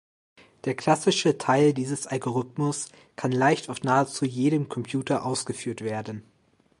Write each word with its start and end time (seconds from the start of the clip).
Der 0.65 0.73
klassische 0.73 1.37
Teil 1.37 1.73
dieses 1.75 2.07
Algorithmus 2.07 2.89
kann 3.15 3.31
leicht 3.31 3.69
auf 3.69 3.83
nahezu 3.83 4.25
jedem 4.25 4.67
Computer 4.67 5.23
ausgeführt 5.23 5.81
werden. 5.81 6.23